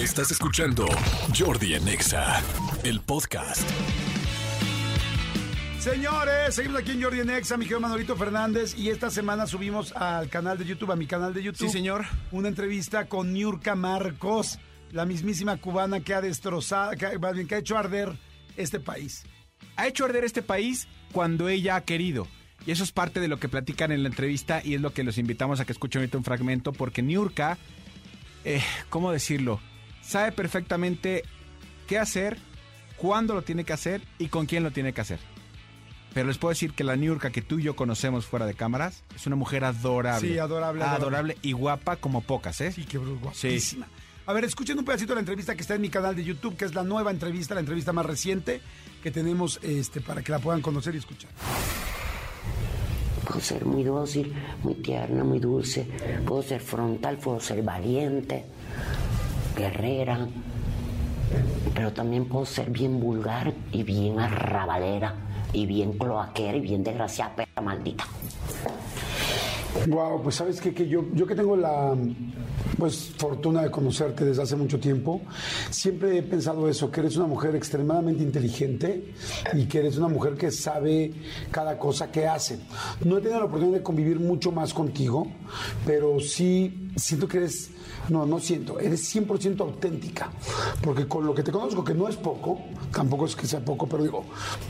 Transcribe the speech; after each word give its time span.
Estás 0.00 0.30
escuchando 0.30 0.86
Jordi 1.38 1.74
en 1.74 1.86
Exa, 1.86 2.42
el 2.84 3.00
podcast. 3.00 3.60
Señores, 5.78 6.54
seguimos 6.54 6.80
aquí 6.80 6.92
en 6.92 7.02
Jordi 7.02 7.20
en 7.20 7.28
Exa, 7.28 7.58
mi 7.58 7.66
querido 7.66 7.80
Manolito 7.80 8.16
Fernández, 8.16 8.74
y 8.78 8.88
esta 8.88 9.10
semana 9.10 9.46
subimos 9.46 9.92
al 9.92 10.30
canal 10.30 10.56
de 10.56 10.64
YouTube, 10.64 10.92
a 10.92 10.96
mi 10.96 11.06
canal 11.06 11.34
de 11.34 11.42
YouTube. 11.42 11.66
Sí, 11.66 11.68
señor. 11.68 12.06
Una 12.32 12.48
entrevista 12.48 13.08
con 13.08 13.34
Niurka 13.34 13.74
Marcos, 13.74 14.58
la 14.90 15.04
mismísima 15.04 15.58
cubana 15.58 16.00
que 16.00 16.14
ha 16.14 16.22
destrozado, 16.22 16.92
que, 16.92 17.18
más 17.18 17.34
bien, 17.34 17.46
que 17.46 17.56
ha 17.56 17.58
hecho 17.58 17.76
arder 17.76 18.16
este 18.56 18.80
país. 18.80 19.24
Ha 19.76 19.86
hecho 19.86 20.06
arder 20.06 20.24
este 20.24 20.40
país 20.40 20.88
cuando 21.12 21.50
ella 21.50 21.76
ha 21.76 21.82
querido. 21.82 22.26
Y 22.64 22.70
eso 22.70 22.84
es 22.84 22.92
parte 22.92 23.20
de 23.20 23.28
lo 23.28 23.38
que 23.38 23.50
platican 23.50 23.92
en 23.92 24.02
la 24.02 24.08
entrevista 24.08 24.62
y 24.64 24.76
es 24.76 24.80
lo 24.80 24.94
que 24.94 25.04
los 25.04 25.18
invitamos 25.18 25.60
a 25.60 25.66
que 25.66 25.72
escuchen 25.72 26.00
ahorita 26.00 26.16
un 26.16 26.24
fragmento, 26.24 26.72
porque 26.72 27.02
Niurka, 27.02 27.58
eh, 28.46 28.62
¿cómo 28.88 29.12
decirlo? 29.12 29.60
Sabe 30.10 30.32
perfectamente 30.32 31.22
qué 31.86 31.96
hacer, 31.96 32.36
cuándo 32.96 33.32
lo 33.32 33.42
tiene 33.42 33.62
que 33.62 33.72
hacer 33.72 34.02
y 34.18 34.26
con 34.26 34.46
quién 34.46 34.64
lo 34.64 34.72
tiene 34.72 34.92
que 34.92 35.00
hacer. 35.00 35.20
Pero 36.12 36.26
les 36.26 36.36
puedo 36.36 36.50
decir 36.50 36.72
que 36.72 36.82
la 36.82 36.96
Niurka 36.96 37.30
que 37.30 37.42
tú 37.42 37.60
y 37.60 37.62
yo 37.62 37.76
conocemos 37.76 38.26
fuera 38.26 38.44
de 38.44 38.54
cámaras 38.54 39.04
es 39.14 39.28
una 39.28 39.36
mujer 39.36 39.62
adorable. 39.62 40.26
Sí, 40.26 40.36
adorable, 40.36 40.82
adorable. 40.82 40.96
Adorable 40.96 41.36
y 41.42 41.52
guapa 41.52 41.94
como 41.94 42.22
pocas, 42.22 42.60
¿eh? 42.60 42.72
Sí, 42.72 42.86
qué 42.86 42.98
guapísima. 42.98 43.86
A 44.26 44.32
ver, 44.32 44.42
escuchen 44.42 44.76
un 44.80 44.84
pedacito 44.84 45.12
de 45.12 45.14
la 45.14 45.20
entrevista 45.20 45.54
que 45.54 45.60
está 45.60 45.76
en 45.76 45.80
mi 45.80 45.90
canal 45.90 46.16
de 46.16 46.24
YouTube, 46.24 46.56
que 46.56 46.64
es 46.64 46.74
la 46.74 46.82
nueva 46.82 47.12
entrevista, 47.12 47.54
la 47.54 47.60
entrevista 47.60 47.92
más 47.92 48.04
reciente 48.04 48.60
que 49.04 49.12
tenemos 49.12 49.60
este, 49.62 50.00
para 50.00 50.24
que 50.24 50.32
la 50.32 50.40
puedan 50.40 50.60
conocer 50.60 50.96
y 50.96 50.98
escuchar. 50.98 51.30
Puedo 53.28 53.40
ser 53.40 53.64
muy 53.64 53.84
dócil, 53.84 54.34
muy 54.64 54.74
tierna, 54.74 55.22
muy 55.22 55.38
dulce. 55.38 55.86
Puedo 56.26 56.42
ser 56.42 56.60
frontal, 56.60 57.16
puedo 57.18 57.38
ser 57.38 57.62
valiente, 57.62 58.44
guerrera. 59.60 60.28
Pero 61.74 61.92
también 61.92 62.26
puedo 62.26 62.44
ser 62.44 62.70
bien 62.70 62.98
vulgar 62.98 63.52
y 63.70 63.82
bien 63.82 64.18
arrabalera 64.18 65.14
y 65.52 65.66
bien 65.66 65.92
cloaquera 65.92 66.56
y 66.56 66.60
bien 66.60 66.82
desgraciada, 66.82 67.36
perra 67.36 67.62
maldita. 67.62 68.04
Wow, 69.86 70.22
pues 70.22 70.34
sabes 70.34 70.60
qué? 70.60 70.74
que 70.74 70.88
yo, 70.88 71.04
yo 71.14 71.26
que 71.26 71.34
tengo 71.34 71.56
la 71.56 71.94
pues 72.78 73.12
fortuna 73.16 73.62
de 73.62 73.70
conocerte 73.70 74.24
desde 74.24 74.42
hace 74.42 74.56
mucho 74.56 74.80
tiempo, 74.80 75.20
siempre 75.70 76.18
he 76.18 76.22
pensado 76.22 76.68
eso, 76.68 76.90
que 76.90 77.00
eres 77.00 77.16
una 77.16 77.26
mujer 77.26 77.54
extremadamente 77.54 78.22
inteligente 78.22 79.12
y 79.52 79.66
que 79.66 79.78
eres 79.78 79.98
una 79.98 80.08
mujer 80.08 80.34
que 80.34 80.50
sabe 80.50 81.12
cada 81.50 81.78
cosa 81.78 82.10
que 82.10 82.26
hace. 82.26 82.58
No 83.04 83.18
he 83.18 83.20
tenido 83.20 83.40
la 83.40 83.46
oportunidad 83.46 83.78
de 83.78 83.82
convivir 83.82 84.18
mucho 84.18 84.50
más 84.50 84.72
contigo, 84.72 85.26
pero 85.86 86.18
sí 86.20 86.89
siento 86.96 87.28
que 87.28 87.38
eres, 87.38 87.70
no, 88.08 88.26
no 88.26 88.38
siento, 88.38 88.78
eres 88.80 89.14
100% 89.14 89.60
auténtica, 89.60 90.30
porque 90.82 91.06
con 91.06 91.26
lo 91.26 91.34
que 91.34 91.42
te 91.42 91.52
conozco, 91.52 91.84
que 91.84 91.94
no 91.94 92.08
es 92.08 92.16
poco, 92.16 92.60
tampoco 92.92 93.26
es 93.26 93.36
que 93.36 93.46
sea 93.46 93.60
poco, 93.60 93.86
pero 93.86 94.02
digo, 94.02 94.24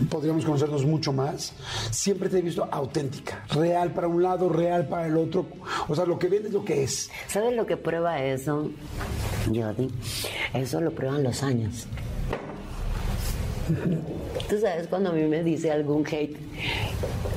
podríamos 0.09 0.45
conocernos 0.45 0.85
mucho 0.85 1.13
más, 1.13 1.53
siempre 1.91 2.29
te 2.29 2.39
he 2.39 2.43
visto 2.43 2.69
auténtica, 2.71 3.45
real 3.51 3.93
para 3.93 4.09
un 4.09 4.23
lado, 4.23 4.49
real 4.49 4.89
para 4.89 5.07
el 5.07 5.17
otro, 5.17 5.47
o 5.89 5.95
sea, 5.95 6.05
lo 6.05 6.19
que 6.19 6.29
ven 6.29 6.47
es 6.47 6.53
lo 6.53 6.65
que 6.65 6.83
es. 6.83 7.11
¿Sabes 7.29 7.55
lo 7.55 7.67
que 7.67 7.77
prueba 7.77 8.23
eso, 8.23 8.71
Jordi? 9.47 9.91
Eso 10.55 10.81
lo 10.81 10.91
prueban 10.93 11.23
los 11.23 11.43
años. 11.43 11.87
Tú 14.49 14.59
sabes 14.61 14.89
cuando 14.89 15.11
a 15.11 15.13
mí 15.13 15.23
me 15.25 15.43
dice 15.43 15.71
algún 15.71 16.05
hate, 16.07 16.37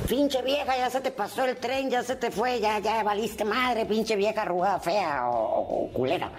pinche 0.08 0.42
vieja, 0.42 0.76
ya 0.76 0.90
se 0.90 1.00
te 1.00 1.10
pasó 1.10 1.44
el 1.44 1.56
tren, 1.56 1.90
ya 1.90 2.02
se 2.02 2.16
te 2.16 2.30
fue, 2.30 2.60
ya, 2.60 2.78
ya 2.78 3.02
valiste 3.02 3.44
madre, 3.44 3.86
pinche 3.86 4.16
vieja 4.16 4.42
arrugada, 4.42 4.78
fea 4.80 5.28
o, 5.28 5.34
o- 5.36 5.84
o 5.84 5.92
culera. 5.92 6.30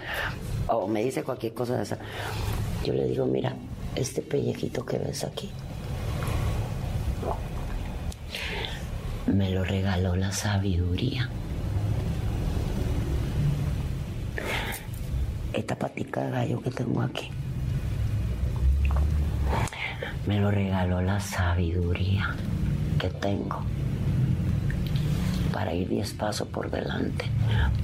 O 0.68 0.88
me 0.88 1.04
dice 1.04 1.24
cualquier 1.24 1.54
cosa 1.54 1.76
de 1.78 1.84
esa. 1.84 1.98
Yo 2.84 2.94
le 2.94 3.06
digo, 3.06 3.26
mira, 3.26 3.54
este 3.96 4.22
pellejito 4.22 4.86
que 4.86 4.98
ves 4.98 5.24
aquí, 5.24 5.52
me 9.28 9.50
lo 9.52 9.64
regaló 9.64 10.16
la 10.16 10.32
sabiduría. 10.32 11.30
Esta 15.54 15.76
patica 15.76 16.22
de 16.26 16.32
gallo 16.32 16.62
que 16.62 16.70
tengo 16.72 17.02
aquí. 17.02 17.30
Me 20.28 20.40
lo 20.40 20.52
regaló 20.52 21.02
la 21.02 21.20
sabiduría 21.20 22.36
tengo 23.10 23.62
para 25.56 25.74
ir 25.74 25.88
diez 25.88 26.14
pasos 26.14 26.50
por 26.50 26.70
delante. 26.70 27.26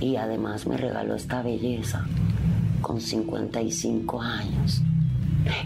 Y 0.01 0.17
además 0.17 0.67
me 0.67 0.75
regaló 0.75 1.15
esta 1.15 1.41
belleza 1.41 2.05
con 2.81 2.99
55 2.99 4.21
años. 4.21 4.81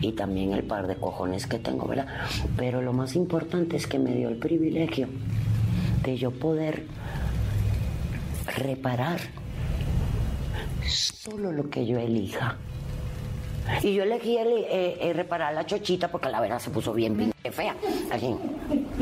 Y 0.01 0.11
también 0.11 0.53
el 0.53 0.63
par 0.63 0.85
de 0.85 0.95
cojones 0.95 1.47
que 1.47 1.57
tengo, 1.57 1.87
¿verdad? 1.87 2.07
Pero 2.55 2.81
lo 2.81 2.93
más 2.93 3.15
importante 3.15 3.75
es 3.75 3.87
que 3.87 3.97
me 3.97 4.13
dio 4.13 4.29
el 4.29 4.37
privilegio 4.37 5.07
de 6.03 6.17
yo 6.17 6.31
poder 6.31 6.85
reparar 8.55 9.19
solo 10.87 11.51
lo 11.51 11.69
que 11.69 11.85
yo 11.85 11.97
elija. 11.97 12.57
Y 13.81 13.93
yo 13.93 14.03
elegí 14.03 14.37
el, 14.37 14.47
eh, 14.47 14.97
eh, 15.01 15.13
reparar 15.13 15.53
la 15.53 15.65
chochita 15.65 16.09
porque 16.09 16.29
la 16.29 16.39
verdad 16.41 16.59
se 16.59 16.69
puso 16.69 16.93
bien 16.93 17.33
fea. 17.51 17.75
Así. 18.11 18.35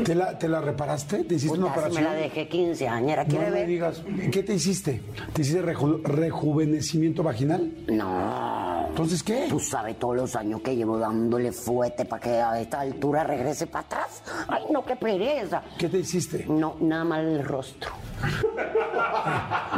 ¿Te 0.04 0.14
la, 0.14 0.38
te 0.38 0.48
la 0.48 0.60
reparaste? 0.60 1.24
¿Te 1.24 1.34
hiciste 1.36 1.56
una 1.58 1.68
Puta, 1.68 1.74
si 1.74 1.88
operación? 1.88 2.04
me 2.04 2.16
la 2.16 2.22
dejé 2.22 2.48
15 2.48 2.88
años. 2.88 3.16
No 3.16 3.24
¿Quiere 3.26 3.44
me 3.46 3.50
ver? 3.50 3.66
digas, 3.66 4.02
¿qué 4.32 4.42
te 4.42 4.54
hiciste? 4.54 5.00
¿Te 5.32 5.42
hiciste 5.42 5.62
reju- 5.62 6.02
rejuvenecimiento 6.02 7.22
vaginal? 7.22 7.70
No. 7.88 8.63
¿Entonces 8.94 9.24
qué? 9.24 9.46
Tú 9.48 9.58
sabes 9.58 9.98
todos 9.98 10.14
los 10.14 10.36
años 10.36 10.60
que 10.60 10.76
llevo 10.76 10.96
dándole 10.96 11.50
fuerte 11.50 12.04
para 12.04 12.22
que 12.22 12.30
a 12.30 12.60
esta 12.60 12.78
altura 12.78 13.24
regrese 13.24 13.66
para 13.66 13.84
atrás. 13.84 14.22
Ay, 14.46 14.62
no, 14.70 14.84
qué 14.84 14.94
pereza. 14.94 15.64
¿Qué 15.76 15.88
te 15.88 15.98
hiciste? 15.98 16.46
No, 16.46 16.76
nada 16.78 17.02
más 17.02 17.18
el 17.24 17.44
rostro. 17.44 17.90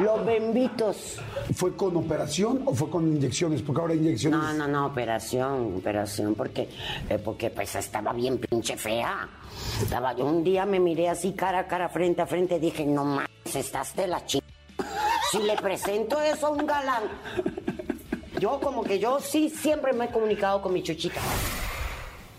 Los 0.03 0.27
bembitos. 0.27 1.19
¿Fue 1.54 1.75
con 1.75 1.97
operación 1.97 2.60
o 2.66 2.75
fue 2.75 2.91
con 2.91 3.09
inyecciones? 3.09 3.62
Porque 3.62 3.81
ahora 3.81 3.94
inyecciones. 3.94 4.38
No, 4.38 4.53
no, 4.53 4.69
no, 4.69 4.87
operación, 4.88 5.77
operación, 5.78 6.34
porque, 6.34 6.69
eh, 7.09 7.19
porque 7.19 7.48
pues 7.48 7.75
estaba 7.75 8.12
bien 8.12 8.37
pinche 8.37 8.77
fea. 8.77 9.27
Estaba, 9.81 10.15
yo 10.15 10.27
un 10.27 10.44
día 10.44 10.66
me 10.66 10.78
miré 10.78 11.09
así 11.09 11.33
cara 11.33 11.60
a 11.60 11.66
cara, 11.66 11.88
frente 11.88 12.21
a 12.21 12.27
frente, 12.27 12.60
dije, 12.60 12.84
no 12.84 13.06
mames, 13.06 13.31
estás 13.54 13.97
de 13.97 14.09
la 14.09 14.27
ch... 14.27 14.43
Si 15.33 15.38
le 15.38 15.56
presento 15.56 16.21
eso 16.21 16.48
a 16.48 16.50
un 16.50 16.66
galán. 16.66 17.04
Yo 18.41 18.60
como 18.60 18.84
que 18.84 18.98
yo 18.98 19.19
sí 19.20 19.50
siempre 19.50 19.92
me 19.92 20.06
he 20.06 20.08
comunicado 20.10 20.60
con 20.62 20.72
mi 20.72 20.82
chuchita. 20.82 21.20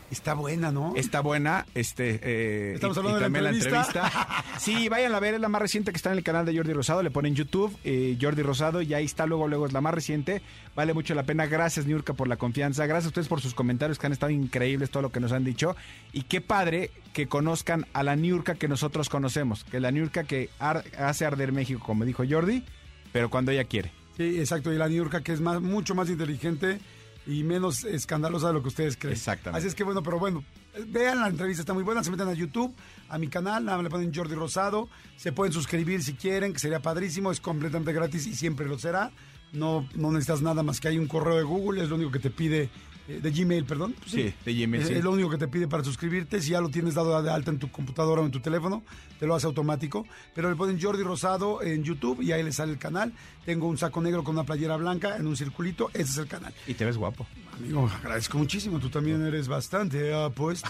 Está 0.10 0.36
buena, 0.36 0.72
¿no? 0.72 0.94
Está 0.96 1.20
buena, 1.20 1.66
este, 1.76 2.22
eh, 2.24 2.76
Estamos 2.76 2.96
y- 2.96 3.00
hablando 3.02 3.20
y 3.20 3.24
de 3.24 3.42
la 3.42 3.50
entrevista. 3.50 4.10
sí, 4.58 4.88
vayan 4.88 5.14
a 5.14 5.20
ver, 5.20 5.34
es 5.34 5.42
la 5.42 5.50
más 5.50 5.62
reciente 5.62 5.92
que 5.92 5.98
está 5.98 6.12
en 6.14 6.18
el 6.18 6.24
canal 6.24 6.46
de 6.46 6.56
Jordi 6.56 6.72
Rosado, 6.72 7.04
le 7.04 7.12
ponen 7.12 7.36
YouTube, 7.36 7.78
eh, 7.84 8.18
Jordi 8.22 8.42
Rosado, 8.42 8.82
y 8.82 8.94
ahí 8.94 9.04
está, 9.04 9.26
luego, 9.26 9.50
luego 9.50 9.66
es 9.66 9.74
la 9.74 9.82
más 9.82 9.94
reciente, 9.94 10.42
vale 10.78 10.94
mucho 10.94 11.14
la 11.14 11.24
pena, 11.24 11.46
gracias 11.48 11.86
Niurka 11.88 12.14
por 12.14 12.30
la 12.30 12.38
confianza, 12.38 12.86
gracias 12.86 13.08
a 13.08 13.10
ustedes 13.10 13.28
por 13.28 13.42
sus 13.42 13.54
comentarios 13.54 14.00
que 14.00 14.06
han 14.08 14.14
estado 14.14 14.30
increíbles, 14.32 14.92
todo 14.92 15.04
lo 15.04 15.12
que 15.12 15.20
nos 15.20 15.34
han 15.34 15.44
dicho, 15.44 15.76
y 16.14 16.22
qué 16.22 16.40
padre 16.40 16.90
que 17.12 17.28
conozcan 17.28 17.86
a 17.92 18.02
la 18.04 18.16
Niurka 18.16 18.56
que 18.56 18.70
nosotros 18.70 19.10
conocemos, 19.10 19.66
que 19.66 19.82
la 19.82 19.92
Niurka 19.92 20.24
que 20.24 20.50
ar- 20.60 20.86
hace 20.98 21.26
arder 21.26 21.52
México, 21.52 21.82
como 21.86 22.06
dijo 22.06 22.24
Jordi, 22.30 22.64
pero 23.12 23.30
cuando 23.30 23.52
ella 23.52 23.66
quiere. 23.66 23.92
Sí, 24.18 24.40
exacto. 24.40 24.74
Y 24.74 24.78
la 24.78 24.90
Niurka, 24.90 25.22
que 25.22 25.32
es 25.32 25.40
más, 25.40 25.62
mucho 25.62 25.94
más 25.94 26.10
inteligente 26.10 26.80
y 27.28 27.44
menos 27.44 27.84
escandalosa 27.84 28.48
de 28.48 28.54
lo 28.54 28.62
que 28.64 28.70
ustedes 28.70 28.98
creen. 28.98 29.16
Exactamente. 29.16 29.60
Así 29.60 29.68
es 29.68 29.76
que 29.76 29.84
bueno, 29.84 30.02
pero 30.02 30.18
bueno, 30.18 30.44
vean 30.88 31.20
la 31.20 31.28
entrevista, 31.28 31.62
está 31.62 31.74
muy 31.74 31.84
buena. 31.84 32.04
Se 32.04 32.10
meten 32.10 32.28
a 32.28 32.34
YouTube, 32.34 32.74
a 33.10 33.18
mi 33.18 33.28
canal, 33.28 33.64
nada 33.64 33.78
más 33.78 33.84
le 33.84 33.90
ponen 33.90 34.14
Jordi 34.14 34.34
Rosado. 34.34 34.90
Se 35.18 35.32
pueden 35.32 35.54
suscribir 35.54 36.04
si 36.04 36.14
quieren, 36.14 36.54
que 36.54 36.60
sería 36.60 36.82
padrísimo. 36.82 37.32
Es 37.32 37.40
completamente 37.40 37.94
gratis 37.94 38.26
y 38.26 38.36
siempre 38.36 38.66
lo 38.66 38.80
será. 38.80 39.12
No, 39.54 39.88
no 39.96 40.12
necesitas 40.12 40.42
nada 40.42 40.64
más 40.64 40.80
que 40.80 40.88
hay 40.88 40.98
un 40.98 41.08
correo 41.08 41.38
de 41.38 41.44
Google, 41.44 41.84
es 41.84 41.90
lo 41.90 41.96
único 41.96 42.12
que 42.12 42.20
te 42.20 42.30
pide, 42.30 42.70
de 43.08 43.32
Gmail, 43.32 43.66
perdón. 43.66 43.96
Sí, 44.06 44.34
de 44.46 44.54
Gmail, 44.54 44.82
Es, 44.82 44.88
sí. 44.90 44.94
es 44.96 45.04
lo 45.04 45.12
único 45.12 45.30
que 45.30 45.38
te 45.38 45.48
pide 45.48 45.68
para 45.68 45.84
suscribirte. 45.84 46.42
Si 46.42 46.52
ya 46.52 46.62
lo 46.62 46.70
tienes 46.70 46.94
dado 46.94 47.22
de 47.22 47.32
alta 47.32 47.52
en 47.52 47.60
tu 47.60 47.72
computadora 47.72 48.22
o 48.22 48.26
en 48.26 48.32
tu 48.32 48.40
teléfono, 48.40 48.84
te 49.20 49.26
lo 49.28 49.36
hace 49.36 49.46
automático. 49.48 50.06
Pero 50.36 50.50
le 50.50 50.56
ponen 50.56 50.80
Jordi 50.82 51.04
Rosado 51.04 51.62
en 51.64 51.84
YouTube 51.84 52.22
y 52.22 52.32
ahí 52.32 52.44
le 52.44 52.52
sale 52.52 52.72
el 52.74 52.78
canal. 52.78 53.14
Tengo 53.46 53.68
un 53.68 53.78
saco 53.78 54.02
negro 54.02 54.24
con 54.24 54.36
una 54.36 54.44
playera 54.44 54.76
blanca 54.78 55.16
en 55.18 55.26
un 55.28 55.38
circulito. 55.38 55.90
Ese 55.94 56.12
es 56.12 56.18
el 56.18 56.28
canal. 56.28 56.54
Y 56.68 56.74
te 56.74 56.86
ves 56.86 56.98
guapo. 56.98 57.26
Amigo, 57.58 57.90
agradezco 58.02 58.38
muchísimo. 58.38 58.80
Tú 58.80 58.90
también 58.90 59.26
eres 59.26 59.48
bastante 59.48 60.14
apuesto. 60.14 60.70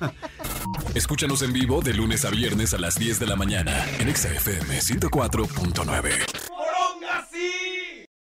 Escúchanos 0.94 1.42
en 1.42 1.52
vivo 1.52 1.80
de 1.82 1.94
lunes 1.94 2.24
a 2.24 2.30
viernes 2.30 2.74
a 2.74 2.78
las 2.78 2.94
10 2.98 3.18
de 3.20 3.26
la 3.26 3.36
mañana 3.36 3.84
en 3.98 4.08
Exa 4.08 4.28
FM 4.32 4.78
104.9. 4.78 6.10